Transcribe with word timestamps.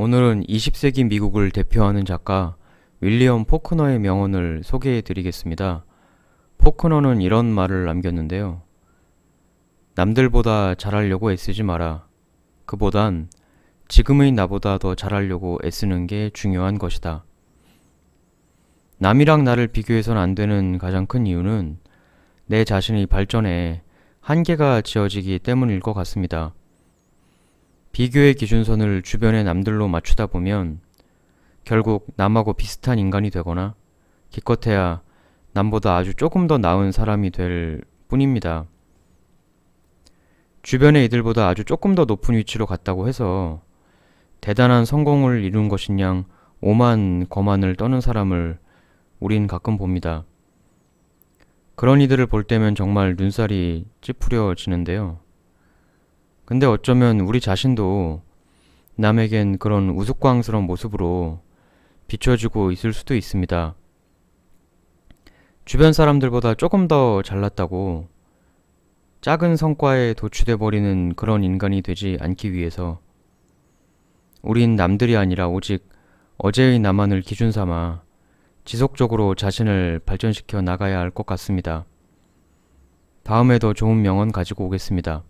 오늘은 0.00 0.44
20세기 0.44 1.08
미국을 1.08 1.50
대표하는 1.50 2.04
작가 2.04 2.54
윌리엄 3.00 3.44
포크너의 3.44 3.98
명언을 3.98 4.62
소개해 4.62 5.00
드리겠습니다. 5.00 5.84
포크너는 6.58 7.20
이런 7.20 7.46
말을 7.46 7.84
남겼는데요. 7.84 8.62
남들보다 9.96 10.76
잘하려고 10.76 11.32
애쓰지 11.32 11.64
마라. 11.64 12.06
그보단 12.64 13.28
지금의 13.88 14.30
나보다 14.30 14.78
더 14.78 14.94
잘하려고 14.94 15.58
애쓰는 15.64 16.06
게 16.06 16.30
중요한 16.32 16.78
것이다. 16.78 17.24
남이랑 18.98 19.42
나를 19.42 19.66
비교해선 19.66 20.16
안 20.16 20.36
되는 20.36 20.78
가장 20.78 21.06
큰 21.06 21.26
이유는 21.26 21.80
내 22.46 22.62
자신의 22.62 23.06
발전에 23.06 23.82
한계가 24.20 24.82
지어지기 24.82 25.40
때문일 25.40 25.80
것 25.80 25.92
같습니다. 25.92 26.54
비교의 27.98 28.34
기준선을 28.34 29.02
주변의 29.02 29.42
남들로 29.42 29.88
맞추다 29.88 30.28
보면 30.28 30.78
결국 31.64 32.06
남하고 32.14 32.52
비슷한 32.52 32.96
인간이 32.96 33.28
되거나 33.28 33.74
기껏해야 34.30 35.02
남보다 35.50 35.96
아주 35.96 36.14
조금 36.14 36.46
더 36.46 36.58
나은 36.58 36.92
사람이 36.92 37.32
될 37.32 37.82
뿐입니다. 38.06 38.66
주변의 40.62 41.06
이들보다 41.06 41.48
아주 41.48 41.64
조금 41.64 41.96
더 41.96 42.04
높은 42.04 42.36
위치로 42.36 42.66
갔다고 42.66 43.08
해서 43.08 43.62
대단한 44.40 44.84
성공을 44.84 45.42
이룬 45.42 45.68
양 45.98 46.24
오만 46.60 47.26
거만을 47.28 47.74
떠는 47.74 48.00
사람을 48.00 48.60
우린 49.18 49.48
가끔 49.48 49.76
봅니다. 49.76 50.24
그런 51.74 52.00
이들을 52.00 52.24
볼 52.26 52.44
때면 52.44 52.76
정말 52.76 53.16
눈살이 53.18 53.86
찌푸려지는데요. 54.02 55.18
근데 56.48 56.64
어쩌면 56.64 57.20
우리 57.20 57.42
자신도 57.42 58.22
남에겐 58.96 59.58
그런 59.58 59.90
우스꽝스러운 59.90 60.64
모습으로 60.64 61.42
비춰지고 62.06 62.72
있을 62.72 62.94
수도 62.94 63.14
있습니다. 63.14 63.74
주변 65.66 65.92
사람들보다 65.92 66.54
조금 66.54 66.88
더 66.88 67.20
잘났다고 67.20 68.08
작은 69.20 69.56
성과에 69.56 70.14
도취돼 70.14 70.56
버리는 70.56 71.14
그런 71.16 71.44
인간이 71.44 71.82
되지 71.82 72.16
않기 72.18 72.54
위해서 72.54 72.98
우린 74.40 74.74
남들이 74.74 75.18
아니라 75.18 75.48
오직 75.48 75.86
어제의 76.38 76.78
나만을 76.78 77.20
기준 77.20 77.52
삼아 77.52 78.00
지속적으로 78.64 79.34
자신을 79.34 80.00
발전시켜 80.06 80.62
나가야 80.62 80.98
할 80.98 81.10
것 81.10 81.26
같습니다. 81.26 81.84
다음에 83.22 83.58
더 83.58 83.74
좋은 83.74 84.00
명언 84.00 84.32
가지고 84.32 84.64
오겠습니다. 84.64 85.24